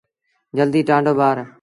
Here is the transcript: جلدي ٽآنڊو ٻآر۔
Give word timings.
جلدي 0.57 0.81
ٽآنڊو 0.87 1.13
ٻآر۔ 1.19 1.37